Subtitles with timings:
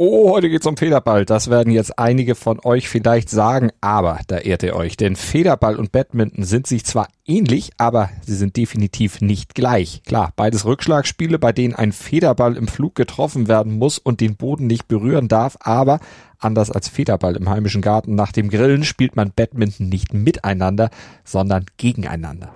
[0.00, 1.24] Oh, heute geht's um Federball.
[1.24, 4.96] Das werden jetzt einige von euch vielleicht sagen, aber da ehrt ihr euch.
[4.96, 10.04] Denn Federball und Badminton sind sich zwar ähnlich, aber sie sind definitiv nicht gleich.
[10.04, 14.68] Klar, beides Rückschlagspiele, bei denen ein Federball im Flug getroffen werden muss und den Boden
[14.68, 15.98] nicht berühren darf, aber
[16.38, 20.90] anders als Federball im heimischen Garten nach dem Grillen spielt man Badminton nicht miteinander,
[21.24, 22.52] sondern gegeneinander.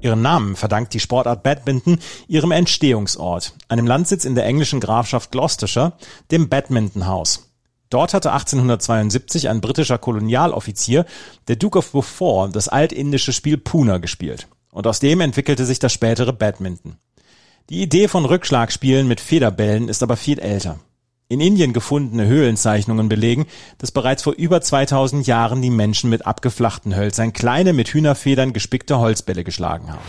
[0.00, 1.98] Ihren Namen verdankt die Sportart Badminton
[2.28, 5.94] ihrem Entstehungsort, einem Landsitz in der englischen Grafschaft Gloucestershire,
[6.30, 7.48] dem Badminton House.
[7.90, 11.06] Dort hatte 1872 ein britischer Kolonialoffizier,
[11.48, 14.46] der Duke of Beaufort, das altindische Spiel Puna gespielt.
[14.70, 16.96] Und aus dem entwickelte sich das spätere Badminton.
[17.70, 20.78] Die Idee von Rückschlagspielen mit Federbällen ist aber viel älter.
[21.30, 23.44] In Indien gefundene Höhlenzeichnungen belegen,
[23.76, 28.98] dass bereits vor über 2000 Jahren die Menschen mit abgeflachten Hölzern kleine mit Hühnerfedern gespickte
[28.98, 30.00] Holzbälle geschlagen haben.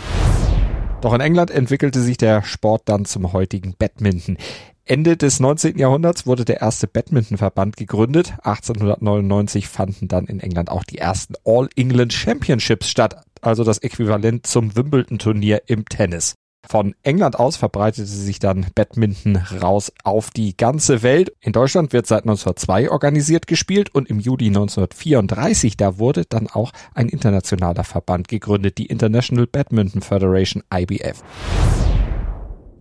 [1.02, 4.38] Doch in England entwickelte sich der Sport dann zum heutigen Badminton.
[4.86, 5.76] Ende des 19.
[5.78, 8.32] Jahrhunderts wurde der erste Badmintonverband gegründet.
[8.42, 14.46] 1899 fanden dann in England auch die ersten All England Championships statt, also das Äquivalent
[14.46, 16.34] zum Wimbledon-Turnier im Tennis.
[16.68, 21.32] Von England aus verbreitete sich dann Badminton raus auf die ganze Welt.
[21.40, 26.72] In Deutschland wird seit 1902 organisiert gespielt und im Juli 1934, da wurde dann auch
[26.94, 31.22] ein internationaler Verband gegründet, die International Badminton Federation IBF.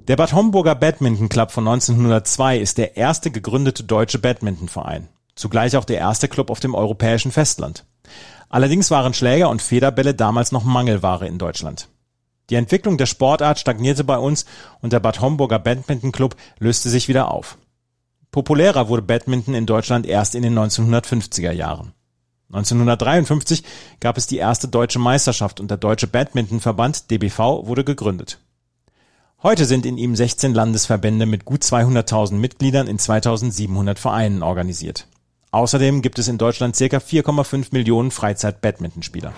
[0.07, 5.07] Der Bad Homburger Badminton Club von 1902 ist der erste gegründete deutsche Badmintonverein.
[5.35, 7.85] Zugleich auch der erste Club auf dem europäischen Festland.
[8.49, 11.89] Allerdings waren Schläger und Federbälle damals noch Mangelware in Deutschland.
[12.49, 14.45] Die Entwicklung der Sportart stagnierte bei uns
[14.81, 17.57] und der Bad Homburger Badminton Club löste sich wieder auf.
[18.31, 21.93] Populärer wurde Badminton in Deutschland erst in den 1950er Jahren.
[22.51, 23.63] 1953
[23.99, 28.39] gab es die erste deutsche Meisterschaft und der Deutsche Badmintonverband DBV wurde gegründet.
[29.41, 35.07] Heute sind in ihm 16 Landesverbände mit gut 200.000 Mitgliedern in 2700 Vereinen organisiert.
[35.51, 36.97] Außerdem gibt es in Deutschland ca.
[36.97, 39.33] 4,5 Millionen Freizeit-Badmintonspieler.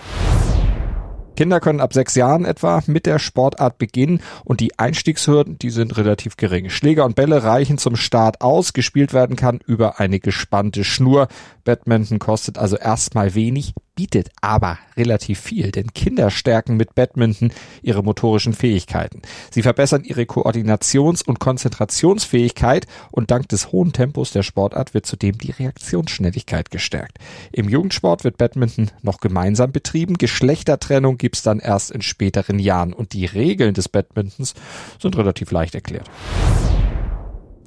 [1.36, 5.96] Kinder können ab sechs Jahren etwa mit der Sportart beginnen und die Einstiegshürden, die sind
[5.96, 6.70] relativ gering.
[6.70, 8.72] Schläger und Bälle reichen zum Start aus.
[8.72, 11.28] Gespielt werden kann über eine gespannte Schnur.
[11.64, 18.02] Badminton kostet also erstmal wenig, bietet aber relativ viel, denn Kinder stärken mit Badminton ihre
[18.02, 19.22] motorischen Fähigkeiten.
[19.50, 25.36] Sie verbessern ihre Koordinations- und Konzentrationsfähigkeit und dank des hohen Tempos der Sportart wird zudem
[25.38, 27.18] die Reaktionsschnelligkeit gestärkt.
[27.52, 30.16] Im Jugendsport wird Badminton noch gemeinsam betrieben.
[30.16, 34.54] Geschlechtertrennung gibt's dann erst in späteren Jahren und die Regeln des Badmintons
[35.00, 36.10] sind relativ leicht erklärt.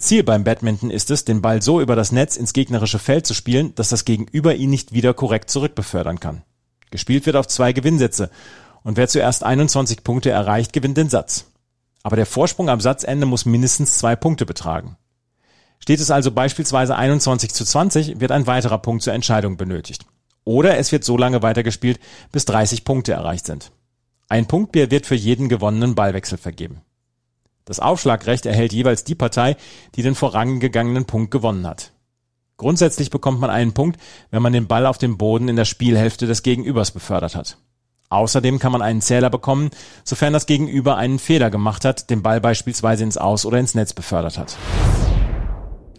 [0.05, 3.33] Ziel beim Badminton ist es, den Ball so über das Netz ins gegnerische Feld zu
[3.33, 6.43] spielen, dass das Gegenüber ihn nicht wieder korrekt zurückbefördern kann.
[6.91, 8.29] Gespielt wird auf zwei Gewinnsätze
[8.83, 11.45] und wer zuerst 21 Punkte erreicht, gewinnt den Satz.
[12.03, 14.95] Aber der Vorsprung am Satzende muss mindestens zwei Punkte betragen.
[15.79, 20.05] Steht es also beispielsweise 21 zu 20, wird ein weiterer Punkt zur Entscheidung benötigt.
[20.43, 21.99] Oder es wird so lange weitergespielt,
[22.31, 23.71] bis 30 Punkte erreicht sind.
[24.29, 26.81] Ein Punktbier wird für jeden gewonnenen Ballwechsel vergeben.
[27.65, 29.57] Das Aufschlagrecht erhält jeweils die Partei,
[29.95, 31.91] die den vorangegangenen Punkt gewonnen hat.
[32.57, 33.99] Grundsätzlich bekommt man einen Punkt,
[34.31, 37.57] wenn man den Ball auf dem Boden in der Spielhälfte des Gegenübers befördert hat.
[38.09, 39.71] Außerdem kann man einen Zähler bekommen,
[40.03, 43.93] sofern das Gegenüber einen Fehler gemacht hat, den Ball beispielsweise ins Aus- oder ins Netz
[43.93, 44.55] befördert hat.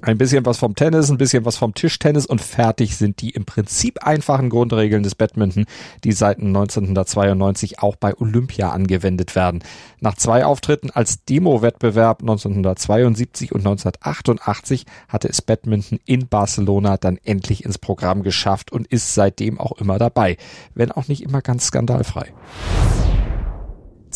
[0.02, 3.44] Ein bisschen was vom Tennis, ein bisschen was vom Tischtennis und fertig sind die im
[3.44, 5.64] Prinzip einfachen Grundregeln des Badminton,
[6.04, 9.64] die seit 1992 auch bei Olympia angewendet werden.
[10.00, 17.64] Nach zwei Auftritten als Demo-Wettbewerb 1972 und 1988 hatte es Badminton in Barcelona dann endlich
[17.64, 20.36] ins Programm geschafft und ist seitdem auch immer dabei,
[20.74, 22.32] wenn auch nicht immer ganz skandalfrei.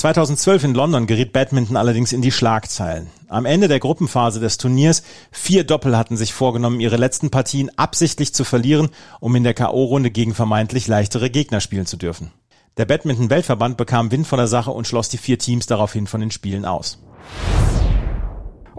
[0.00, 3.08] 2012 in London geriet Badminton allerdings in die Schlagzeilen.
[3.28, 8.32] Am Ende der Gruppenphase des Turniers, vier Doppel hatten sich vorgenommen, ihre letzten Partien absichtlich
[8.32, 8.88] zu verlieren,
[9.20, 12.32] um in der K.O.-Runde gegen vermeintlich leichtere Gegner spielen zu dürfen.
[12.78, 16.30] Der Badminton-Weltverband bekam Wind von der Sache und schloss die vier Teams daraufhin von den
[16.30, 16.98] Spielen aus.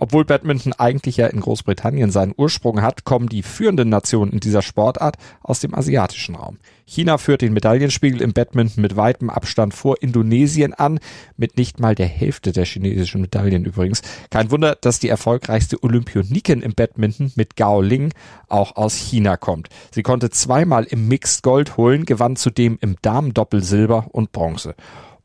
[0.02, 4.64] Obwohl Badminton eigentlich ja in Großbritannien seinen Ursprung hat, kommen die führenden Nationen in dieser
[4.64, 6.58] Sportart aus dem asiatischen Raum.
[6.88, 11.00] China führt den Medaillenspiegel im Badminton mit weitem Abstand vor Indonesien an,
[11.38, 14.02] mit nicht mal der Hälfte der chinesischen Medaillen übrigens.
[14.32, 18.12] Kein Wunder, dass die erfolgreichste Olympionikin im Badminton mit Gao Ling
[18.50, 19.70] auch aus China kommt.
[19.92, 24.74] Sie konnte zweimal im Mixed Gold holen, gewann zudem im Damendoppel Silber und Bronze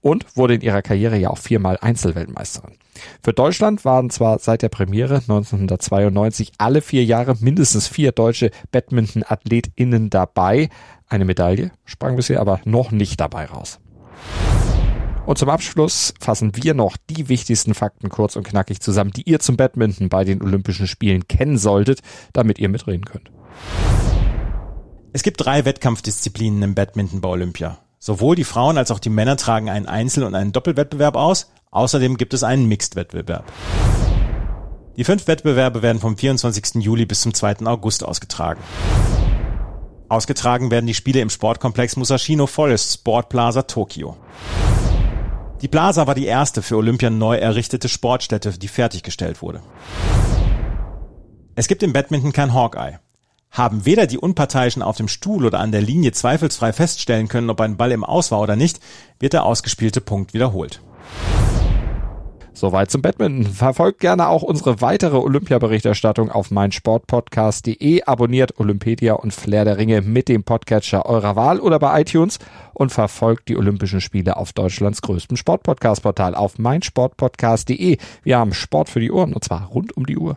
[0.07, 2.77] und wurde in ihrer Karriere ja auch viermal Einzelweltmeisterin.
[3.25, 10.09] Für Deutschland waren zwar seit der Premiere 1992 alle vier Jahre mindestens vier deutsche Badminton-AthletInnen
[10.09, 10.69] dabei.
[11.09, 13.81] Eine Medaille sprang bisher aber noch nicht dabei raus.
[15.27, 19.41] Und zum Abschluss fassen wir noch die wichtigsten Fakten kurz und knackig zusammen, die ihr
[19.41, 21.99] zum Badminton bei den Olympischen Spielen kennen solltet,
[22.33, 23.33] damit ihr mitreden könnt.
[25.13, 27.81] Es gibt drei Wettkampfdisziplinen im Badminton bei Olympia.
[27.99, 31.51] Sowohl die Frauen als auch die Männer tragen einen Einzel- und einen Doppelwettbewerb aus.
[31.71, 33.45] Außerdem gibt es einen Mixed-Wettbewerb.
[34.97, 36.83] Die fünf Wettbewerbe werden vom 24.
[36.83, 37.67] Juli bis zum 2.
[37.67, 38.63] August ausgetragen.
[40.09, 44.17] Ausgetragen werden die Spiele im Sportkomplex Musashino Forest Sport Plaza Tokio.
[45.63, 49.63] Die Plaza war die erste für Olympia neu errichtete Sportstätte, die fertiggestellt wurde.
[51.55, 52.99] Es gibt im Badminton kein Hawkeye.
[53.51, 57.61] Haben weder die Unparteiischen auf dem Stuhl oder an der Linie zweifelsfrei feststellen können, ob
[57.61, 58.81] ein Ball im Aus war oder nicht,
[59.19, 60.81] wird der ausgespielte Punkt wiederholt.
[62.57, 63.53] Soweit zum Badminton.
[63.53, 68.05] Verfolgt gerne auch unsere weitere Olympia-Berichterstattung auf meinsportpodcast.de.
[68.05, 72.39] Abonniert Olympedia und Flair der Ringe mit dem Podcatcher eurer Wahl oder bei iTunes
[72.73, 77.99] und verfolgt die Olympischen Spiele auf Deutschlands größtem Sportpodcast-Portal auf meinsportpodcast.de.
[78.23, 80.37] Wir haben Sport für die Ohren und zwar rund um die Uhr.